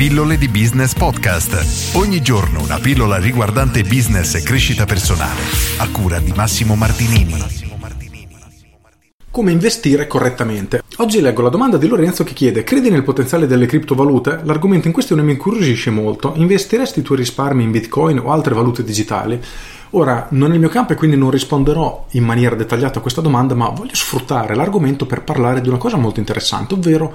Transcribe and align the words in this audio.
Pillole 0.00 0.38
di 0.38 0.48
Business 0.48 0.94
Podcast. 0.94 1.94
Ogni 1.94 2.22
giorno 2.22 2.62
una 2.62 2.78
pillola 2.78 3.18
riguardante 3.18 3.82
business 3.82 4.34
e 4.34 4.42
crescita 4.42 4.86
personale. 4.86 5.42
A 5.76 5.90
cura 5.90 6.18
di 6.20 6.32
Massimo 6.34 6.74
Martinini. 6.74 7.34
Come 9.30 9.52
investire 9.52 10.06
correttamente? 10.06 10.82
Oggi 10.96 11.20
leggo 11.20 11.42
la 11.42 11.50
domanda 11.50 11.76
di 11.76 11.86
Lorenzo 11.86 12.24
che 12.24 12.32
chiede: 12.32 12.64
Credi 12.64 12.88
nel 12.88 13.02
potenziale 13.02 13.46
delle 13.46 13.66
criptovalute? 13.66 14.40
L'argomento 14.44 14.86
in 14.86 14.94
questione 14.94 15.20
mi 15.20 15.32
incuriosisce 15.32 15.90
molto. 15.90 16.32
Investiresti 16.34 17.00
i 17.00 17.02
tuoi 17.02 17.18
risparmi 17.18 17.62
in 17.62 17.70
bitcoin 17.70 18.20
o 18.20 18.32
altre 18.32 18.54
valute 18.54 18.82
digitali? 18.82 19.38
Ora, 19.90 20.28
non 20.30 20.52
è 20.52 20.54
il 20.54 20.60
mio 20.60 20.68
campo 20.70 20.94
e 20.94 20.96
quindi 20.96 21.16
non 21.16 21.30
risponderò 21.30 22.06
in 22.12 22.24
maniera 22.24 22.54
dettagliata 22.54 23.00
a 23.00 23.02
questa 23.02 23.20
domanda, 23.20 23.54
ma 23.54 23.68
voglio 23.68 23.94
sfruttare 23.94 24.54
l'argomento 24.54 25.04
per 25.04 25.24
parlare 25.24 25.60
di 25.60 25.68
una 25.68 25.78
cosa 25.78 25.96
molto 25.96 26.20
interessante, 26.20 26.74
ovvero 26.74 27.12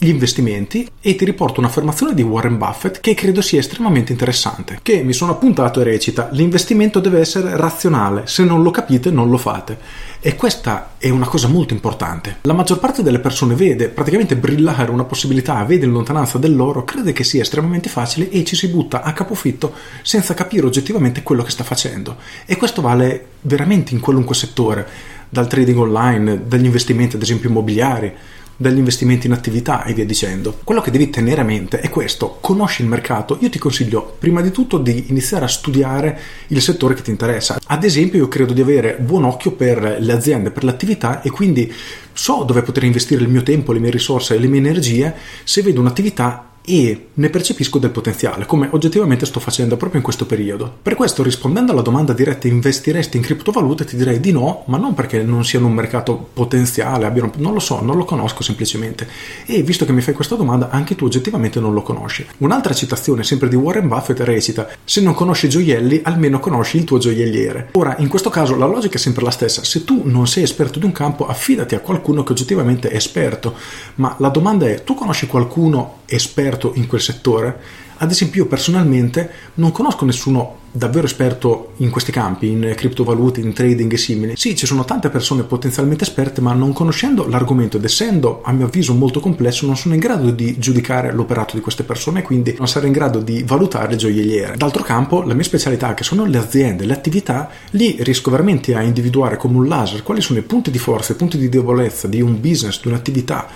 gli 0.00 0.08
investimenti 0.08 0.88
e 1.00 1.16
ti 1.16 1.24
riporto 1.24 1.58
un'affermazione 1.58 2.14
di 2.14 2.22
Warren 2.22 2.56
Buffett 2.56 3.00
che 3.00 3.14
credo 3.14 3.40
sia 3.40 3.58
estremamente 3.58 4.12
interessante, 4.12 4.78
che 4.80 5.02
mi 5.02 5.12
sono 5.12 5.32
appuntato 5.32 5.80
e 5.80 5.84
recita 5.84 6.28
l'investimento 6.30 7.00
deve 7.00 7.18
essere 7.18 7.56
razionale, 7.56 8.22
se 8.26 8.44
non 8.44 8.62
lo 8.62 8.70
capite 8.70 9.10
non 9.10 9.28
lo 9.28 9.38
fate. 9.38 10.06
E 10.20 10.36
questa 10.36 10.94
è 10.98 11.08
una 11.10 11.26
cosa 11.26 11.48
molto 11.48 11.74
importante. 11.74 12.38
La 12.42 12.52
maggior 12.52 12.78
parte 12.78 13.02
delle 13.02 13.18
persone 13.18 13.56
vede 13.56 13.88
praticamente 13.88 14.36
brillare 14.36 14.92
una 14.92 15.04
possibilità, 15.04 15.64
vede 15.64 15.86
in 15.86 15.92
lontananza 15.92 16.38
dell'oro, 16.38 16.84
crede 16.84 17.12
che 17.12 17.24
sia 17.24 17.42
estremamente 17.42 17.88
facile 17.88 18.30
e 18.30 18.44
ci 18.44 18.54
si 18.54 18.68
butta 18.68 19.02
a 19.02 19.12
capofitto 19.12 19.72
senza 20.02 20.34
capire 20.34 20.66
oggettivamente 20.66 21.24
quello 21.24 21.42
che 21.42 21.50
sta 21.50 21.64
facendo. 21.64 22.16
E 22.46 22.56
questo 22.56 22.82
vale 22.82 23.26
veramente 23.40 23.94
in 23.94 24.00
qualunque 24.00 24.36
settore, 24.36 24.86
dal 25.28 25.48
trading 25.48 25.78
online, 25.78 26.46
dagli 26.46 26.64
investimenti 26.64 27.16
ad 27.16 27.22
esempio 27.22 27.48
immobiliari 27.48 28.14
dagli 28.60 28.78
investimenti 28.78 29.28
in 29.28 29.32
attività 29.32 29.84
e 29.84 29.94
via 29.94 30.04
dicendo. 30.04 30.58
Quello 30.64 30.80
che 30.80 30.90
devi 30.90 31.10
tenere 31.10 31.42
a 31.42 31.44
mente 31.44 31.78
è 31.78 31.88
questo, 31.88 32.38
conosci 32.40 32.82
il 32.82 32.88
mercato, 32.88 33.38
io 33.40 33.48
ti 33.48 33.58
consiglio 33.58 34.16
prima 34.18 34.40
di 34.40 34.50
tutto 34.50 34.78
di 34.78 35.06
iniziare 35.08 35.44
a 35.44 35.48
studiare 35.48 36.20
il 36.48 36.60
settore 36.60 36.94
che 36.94 37.02
ti 37.02 37.10
interessa. 37.10 37.58
Ad 37.64 37.84
esempio 37.84 38.18
io 38.18 38.28
credo 38.28 38.52
di 38.52 38.60
avere 38.60 38.96
buon 38.98 39.24
occhio 39.24 39.52
per 39.52 39.98
le 40.00 40.12
aziende, 40.12 40.50
per 40.50 40.64
l'attività 40.64 41.22
e 41.22 41.30
quindi 41.30 41.72
so 42.12 42.42
dove 42.42 42.62
poter 42.62 42.82
investire 42.82 43.22
il 43.22 43.28
mio 43.28 43.44
tempo, 43.44 43.72
le 43.72 43.78
mie 43.78 43.90
risorse 43.90 44.34
e 44.34 44.38
le 44.40 44.48
mie 44.48 44.58
energie 44.58 45.14
se 45.44 45.62
vedo 45.62 45.80
un'attività 45.80 46.47
e 46.68 47.06
ne 47.14 47.30
percepisco 47.30 47.78
del 47.78 47.88
potenziale, 47.88 48.44
come 48.44 48.68
oggettivamente 48.70 49.24
sto 49.24 49.40
facendo 49.40 49.78
proprio 49.78 50.00
in 50.00 50.04
questo 50.04 50.26
periodo. 50.26 50.70
Per 50.82 50.96
questo, 50.96 51.22
rispondendo 51.22 51.72
alla 51.72 51.80
domanda 51.80 52.12
diretta 52.12 52.46
investiresti 52.46 53.16
in 53.16 53.22
criptovalute, 53.22 53.86
ti 53.86 53.96
direi 53.96 54.20
di 54.20 54.32
no, 54.32 54.64
ma 54.66 54.76
non 54.76 54.92
perché 54.92 55.22
non 55.22 55.46
siano 55.46 55.66
un 55.66 55.72
mercato 55.72 56.28
potenziale, 56.30 57.06
abbiano, 57.06 57.32
non 57.36 57.54
lo 57.54 57.58
so, 57.58 57.80
non 57.80 57.96
lo 57.96 58.04
conosco 58.04 58.42
semplicemente. 58.42 59.08
E 59.46 59.62
visto 59.62 59.86
che 59.86 59.92
mi 59.92 60.02
fai 60.02 60.12
questa 60.12 60.34
domanda, 60.34 60.68
anche 60.68 60.94
tu 60.94 61.06
oggettivamente 61.06 61.58
non 61.58 61.72
lo 61.72 61.80
conosci. 61.80 62.26
Un'altra 62.38 62.74
citazione, 62.74 63.24
sempre 63.24 63.48
di 63.48 63.56
Warren 63.56 63.88
Buffett, 63.88 64.20
recita: 64.20 64.68
Se 64.84 65.00
non 65.00 65.14
conosci 65.14 65.48
gioielli, 65.48 66.02
almeno 66.04 66.38
conosci 66.38 66.76
il 66.76 66.84
tuo 66.84 66.98
gioielliere. 66.98 67.70
Ora, 67.72 67.96
in 67.98 68.08
questo 68.08 68.28
caso, 68.28 68.56
la 68.56 68.66
logica 68.66 68.96
è 68.96 69.00
sempre 69.00 69.24
la 69.24 69.30
stessa. 69.30 69.64
Se 69.64 69.84
tu 69.84 70.02
non 70.04 70.26
sei 70.26 70.42
esperto 70.42 70.78
di 70.78 70.84
un 70.84 70.92
campo, 70.92 71.26
affidati 71.26 71.74
a 71.74 71.80
qualcuno 71.80 72.22
che 72.22 72.32
oggettivamente 72.32 72.90
è 72.90 72.96
esperto. 72.96 73.54
Ma 73.94 74.14
la 74.18 74.28
domanda 74.28 74.68
è: 74.68 74.84
tu 74.84 74.94
conosci 74.94 75.26
qualcuno 75.26 75.97
esperto? 76.08 76.72
in 76.74 76.86
quel 76.86 77.00
settore. 77.00 77.86
Ad 78.00 78.10
esempio, 78.10 78.42
io 78.42 78.48
personalmente 78.48 79.28
non 79.54 79.72
conosco 79.72 80.04
nessuno 80.04 80.56
davvero 80.70 81.06
esperto 81.06 81.72
in 81.78 81.90
questi 81.90 82.12
campi, 82.12 82.48
in 82.48 82.72
criptovalute, 82.76 83.40
in 83.40 83.52
trading 83.52 83.92
e 83.92 83.96
simili. 83.96 84.36
Sì, 84.36 84.54
ci 84.54 84.66
sono 84.66 84.84
tante 84.84 85.08
persone 85.08 85.42
potenzialmente 85.42 86.04
esperte, 86.04 86.40
ma 86.40 86.52
non 86.52 86.72
conoscendo 86.72 87.26
l'argomento 87.26 87.76
ed 87.76 87.84
essendo 87.84 88.42
a 88.44 88.52
mio 88.52 88.66
avviso 88.66 88.94
molto 88.94 89.18
complesso, 89.18 89.66
non 89.66 89.76
sono 89.76 89.94
in 89.94 90.00
grado 90.00 90.30
di 90.30 90.58
giudicare 90.58 91.12
l'operato 91.12 91.56
di 91.56 91.60
queste 91.60 91.82
persone, 91.82 92.22
quindi 92.22 92.54
non 92.56 92.68
sarò 92.68 92.86
in 92.86 92.92
grado 92.92 93.18
di 93.18 93.42
valutare 93.42 93.88
le 93.88 93.96
gioielliere. 93.96 94.56
D'altro 94.56 94.84
campo, 94.84 95.22
la 95.22 95.34
mia 95.34 95.42
specialità, 95.42 95.94
che 95.94 96.04
sono 96.04 96.24
le 96.24 96.38
aziende, 96.38 96.84
le 96.84 96.92
attività, 96.92 97.50
lì 97.70 97.96
riesco 97.98 98.30
veramente 98.30 98.76
a 98.76 98.82
individuare 98.82 99.36
come 99.36 99.56
un 99.56 99.66
laser 99.66 100.04
quali 100.04 100.20
sono 100.20 100.38
i 100.38 100.42
punti 100.42 100.70
di 100.70 100.78
forza, 100.78 101.14
i 101.14 101.16
punti 101.16 101.36
di 101.36 101.48
debolezza 101.48 102.06
di 102.06 102.20
un 102.20 102.40
business, 102.40 102.80
di 102.80 102.86
un'attività 102.86 103.48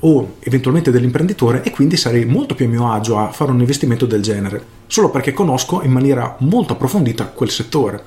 o 0.00 0.36
eventualmente 0.40 0.90
dell'imprenditore 0.90 1.62
e 1.62 1.70
quindi 1.70 1.96
sarei 1.96 2.24
molto 2.24 2.54
più 2.54 2.66
a 2.66 2.68
mio 2.68 2.90
agio 2.92 3.18
a 3.18 3.32
fare 3.32 3.50
un 3.50 3.60
investimento 3.60 4.06
del 4.06 4.22
genere, 4.22 4.62
solo 4.86 5.10
perché 5.10 5.32
conosco 5.32 5.82
in 5.82 5.92
maniera 5.92 6.36
molto 6.40 6.72
approfondita 6.72 7.26
quel 7.26 7.50
settore. 7.50 8.02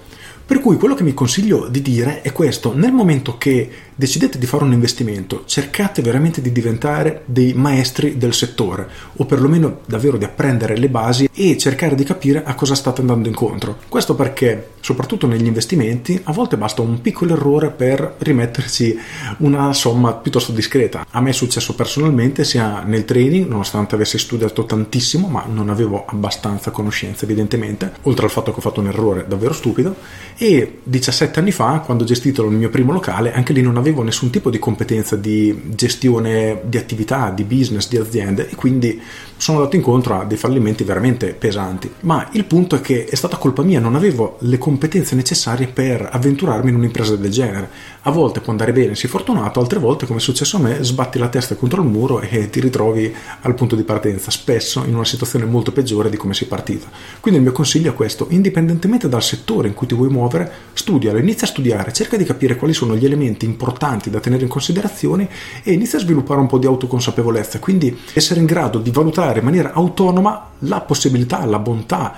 Per 0.46 0.60
cui 0.60 0.76
quello 0.78 0.94
che 0.94 1.04
mi 1.04 1.14
consiglio 1.14 1.68
di 1.70 1.82
dire 1.82 2.22
è 2.22 2.34
questo, 2.34 2.76
nel 2.76 2.92
momento 2.92 3.38
che 3.38 3.70
decidete 3.96 4.38
di 4.38 4.46
fare 4.46 4.64
un 4.64 4.74
investimento, 4.74 5.44
cercate 5.46 6.02
veramente 6.02 6.42
di 6.42 6.52
diventare 6.52 7.24
dei 7.26 7.54
maestri 7.54 8.18
del 8.18 8.34
settore 8.34 8.88
o 9.18 9.26
perlomeno 9.26 9.80
davvero 9.86 10.18
di 10.18 10.26
apprendere 10.26 10.78
le 10.78 10.90
basi 10.90 11.30
e 11.32 11.58
cercare 11.58 11.96
di 11.96 12.04
capire 12.04 12.44
a 12.44 12.56
cosa 12.56 12.76
state 12.76 13.02
andando 13.02 13.28
incontro. 13.28 13.78
Questo 13.88 14.16
perché, 14.16 14.72
soprattutto 14.80 15.28
negli 15.28 15.46
investimenti, 15.46 16.20
a 16.24 16.34
volte 16.34 16.58
basta 16.58 16.82
un 16.82 17.02
piccolo 17.02 17.34
errore 17.34 17.70
per 17.70 18.16
rimetterci 18.18 18.98
una 19.40 19.74
somma 19.74 20.14
piuttosto 20.14 20.52
discreta. 20.52 21.06
A 21.10 21.22
me 21.22 21.30
è 21.30 21.34
successo 21.34 21.76
personalmente 21.76 22.44
sia 22.44 22.82
nel 22.84 23.06
trading, 23.06 23.48
nonostante 23.48 23.96
avessi 23.96 24.18
studiato 24.18 24.66
tantissimo, 24.66 25.28
ma 25.28 25.46
non 25.48 25.70
avevo 25.70 26.06
abbastanza 26.06 26.72
conoscenza 26.72 27.26
evidentemente, 27.26 27.94
oltre 28.04 28.26
al 28.26 28.32
fatto 28.32 28.52
che 28.52 28.58
ho 28.58 28.62
fatto 28.62 28.80
un 28.80 28.88
errore 28.88 29.26
davvero 29.28 29.54
stupido 29.54 29.96
e 30.38 30.80
17 30.84 31.40
anni 31.40 31.52
fa, 31.52 31.82
quando 31.86 32.04
ho 32.04 32.08
gestito 32.08 32.44
il 32.44 32.56
mio 32.56 32.70
primo 32.70 32.92
locale, 32.92 33.34
anche 33.34 33.54
lì 33.54 33.62
non 33.62 33.78
avevo 33.78 33.83
nessun 33.92 34.30
tipo 34.30 34.50
di 34.50 34.60
competenza 34.60 35.16
di 35.16 35.72
gestione 35.76 36.62
di 36.64 36.78
attività, 36.78 37.30
di 37.30 37.44
business, 37.44 37.90
di 37.90 37.98
aziende 37.98 38.50
e 38.50 38.56
quindi 38.56 39.02
sono 39.36 39.58
andato 39.58 39.76
incontro 39.76 40.20
a 40.20 40.24
dei 40.24 40.38
fallimenti 40.38 40.84
veramente 40.84 41.34
pesanti. 41.34 41.92
Ma 42.02 42.30
il 42.32 42.46
punto 42.46 42.76
è 42.76 42.82
che 42.82 43.06
è 43.06 43.16
stata 43.16 43.38
colpa 43.38 43.62
mia, 43.62 43.80
non 43.82 43.96
avevo 43.96 44.38
le 44.40 44.58
competenze 44.58 45.16
necessarie 45.16 45.68
per 45.68 46.08
avventurarmi 46.10 46.70
in 46.70 46.76
un'impresa 46.76 47.18
del 47.18 47.30
genere. 47.30 47.70
A 48.04 48.12
volte 48.12 48.40
può 48.40 48.52
andare 48.52 48.72
bene, 48.72 48.96
sei 48.96 49.10
fortunato, 49.10 49.60
altre 49.60 49.80
volte, 49.80 50.06
come 50.06 50.20
è 50.20 50.22
successo 50.22 50.58
a 50.58 50.60
me, 50.62 50.82
sbatti 50.82 51.20
la 51.20 51.28
testa 51.28 51.56
contro 51.56 51.82
il 51.82 51.90
muro 51.90 52.22
e 52.22 52.50
ti 52.50 52.62
ritrovi 52.62 53.14
al 53.42 53.54
punto 53.54 53.76
di 53.76 53.84
partenza, 53.84 54.32
spesso 54.32 54.84
in 54.86 54.94
una 54.96 55.06
situazione 55.06 55.46
molto 55.46 55.74
peggiore 55.74 56.10
di 56.10 56.18
come 56.18 56.34
sei 56.34 56.48
partita. 56.48 56.88
Quindi 57.20 57.40
il 57.40 57.46
mio 57.46 57.54
consiglio 57.54 57.92
è 57.92 57.96
questo, 57.96 58.28
indipendentemente 58.30 59.10
dal 59.10 59.24
settore 59.24 59.68
in 59.68 59.74
cui 59.74 59.88
ti 59.88 59.96
vuoi 59.96 60.10
muovere, 60.10 60.50
studialo, 60.72 61.18
inizia 61.18 61.48
a 61.48 61.50
studiare, 61.50 61.92
cerca 61.92 62.16
di 62.16 62.24
capire 62.24 62.56
quali 62.56 62.74
sono 62.74 62.96
gli 62.96 63.06
elementi 63.06 63.46
importanti 63.46 63.72
da 64.10 64.20
tenere 64.20 64.44
in 64.44 64.50
considerazione 64.50 65.28
e 65.64 65.74
inizia 65.74 65.98
a 65.98 66.02
sviluppare 66.02 66.40
un 66.40 66.48
po' 66.48 66.58
di 66.58 66.66
autoconsapevolezza, 66.66 67.60
quindi 67.60 67.98
essere 68.14 68.40
in 68.40 68.46
grado 68.46 68.80
di 68.80 68.92
valutare 68.92 69.40
in 69.40 69.46
maniera 69.46 69.74
autonoma 69.74 70.50
la 70.60 70.82
possibilità, 70.82 71.44
la 71.46 71.60
bontà, 71.60 72.16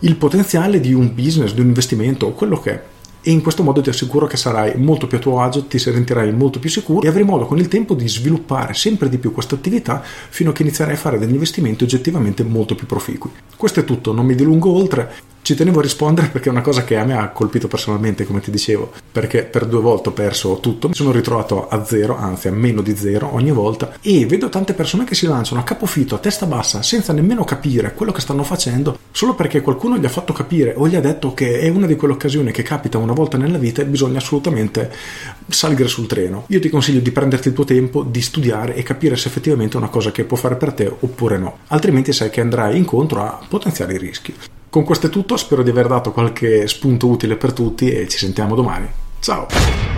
il 0.00 0.16
potenziale 0.16 0.80
di 0.80 0.92
un 0.92 1.14
business, 1.14 1.52
di 1.54 1.60
un 1.60 1.68
investimento 1.68 2.26
o 2.26 2.32
quello 2.32 2.60
che 2.60 2.70
è. 2.70 2.82
E 3.22 3.32
in 3.32 3.42
questo 3.42 3.64
modo 3.64 3.80
ti 3.80 3.88
assicuro 3.88 4.28
che 4.28 4.36
sarai 4.36 4.76
molto 4.76 5.08
più 5.08 5.18
a 5.18 5.20
tuo 5.20 5.40
agio, 5.40 5.64
ti 5.64 5.80
sentirai 5.80 6.32
molto 6.32 6.60
più 6.60 6.70
sicuro 6.70 7.04
e 7.04 7.08
avrai 7.08 7.24
modo 7.24 7.46
con 7.46 7.58
il 7.58 7.66
tempo 7.66 7.94
di 7.94 8.08
sviluppare 8.08 8.72
sempre 8.72 9.08
di 9.08 9.18
più 9.18 9.32
questa 9.32 9.56
attività 9.56 10.00
fino 10.00 10.50
a 10.50 10.52
che 10.52 10.62
inizierai 10.62 10.94
a 10.94 10.96
fare 10.96 11.18
degli 11.18 11.32
investimenti 11.32 11.82
oggettivamente 11.82 12.44
molto 12.44 12.76
più 12.76 12.86
proficui. 12.86 13.32
Questo 13.56 13.80
è 13.80 13.84
tutto, 13.84 14.12
non 14.12 14.26
mi 14.26 14.36
dilungo 14.36 14.70
oltre. 14.70 15.12
Ci 15.46 15.54
tenevo 15.54 15.78
a 15.78 15.82
rispondere 15.82 16.26
perché 16.26 16.48
è 16.48 16.50
una 16.50 16.60
cosa 16.60 16.82
che 16.82 16.96
a 16.96 17.04
me 17.04 17.16
ha 17.16 17.28
colpito 17.28 17.68
personalmente, 17.68 18.26
come 18.26 18.40
ti 18.40 18.50
dicevo, 18.50 18.90
perché 19.12 19.44
per 19.44 19.66
due 19.66 19.80
volte 19.80 20.08
ho 20.08 20.12
perso 20.12 20.58
tutto, 20.58 20.88
mi 20.88 20.94
sono 20.94 21.12
ritrovato 21.12 21.68
a 21.68 21.84
zero, 21.84 22.16
anzi 22.16 22.48
a 22.48 22.50
meno 22.50 22.82
di 22.82 22.96
zero 22.96 23.32
ogni 23.32 23.52
volta 23.52 23.94
e 24.00 24.26
vedo 24.26 24.48
tante 24.48 24.72
persone 24.72 25.04
che 25.04 25.14
si 25.14 25.24
lanciano 25.24 25.60
a 25.60 25.62
capofitto, 25.62 26.16
a 26.16 26.18
testa 26.18 26.46
bassa, 26.46 26.82
senza 26.82 27.12
nemmeno 27.12 27.44
capire 27.44 27.94
quello 27.94 28.10
che 28.10 28.20
stanno 28.20 28.42
facendo, 28.42 28.98
solo 29.12 29.36
perché 29.36 29.60
qualcuno 29.60 29.96
gli 29.98 30.04
ha 30.04 30.08
fatto 30.08 30.32
capire 30.32 30.74
o 30.76 30.88
gli 30.88 30.96
ha 30.96 31.00
detto 31.00 31.32
che 31.32 31.60
è 31.60 31.68
una 31.68 31.86
di 31.86 31.94
quelle 31.94 32.14
occasioni 32.14 32.50
che 32.50 32.64
capita 32.64 32.98
una 32.98 33.12
volta 33.12 33.38
nella 33.38 33.58
vita 33.58 33.82
e 33.82 33.86
bisogna 33.86 34.18
assolutamente 34.18 34.90
salire 35.46 35.86
sul 35.86 36.08
treno. 36.08 36.46
Io 36.48 36.58
ti 36.58 36.70
consiglio 36.70 36.98
di 36.98 37.12
prenderti 37.12 37.46
il 37.46 37.54
tuo 37.54 37.62
tempo, 37.62 38.02
di 38.02 38.20
studiare 38.20 38.74
e 38.74 38.82
capire 38.82 39.14
se 39.14 39.28
effettivamente 39.28 39.76
è 39.76 39.78
una 39.78 39.90
cosa 39.90 40.10
che 40.10 40.24
può 40.24 40.36
fare 40.36 40.56
per 40.56 40.72
te 40.72 40.92
oppure 40.98 41.38
no, 41.38 41.58
altrimenti 41.68 42.12
sai 42.12 42.30
che 42.30 42.40
andrai 42.40 42.76
incontro 42.76 43.22
a 43.22 43.38
potenziali 43.48 43.96
rischi. 43.96 44.34
Con 44.76 44.84
questo 44.84 45.06
è 45.06 45.08
tutto, 45.08 45.38
spero 45.38 45.62
di 45.62 45.70
aver 45.70 45.86
dato 45.86 46.12
qualche 46.12 46.68
spunto 46.68 47.06
utile 47.08 47.36
per 47.36 47.54
tutti 47.54 47.90
e 47.90 48.06
ci 48.08 48.18
sentiamo 48.18 48.54
domani. 48.54 48.86
Ciao! 49.20 49.95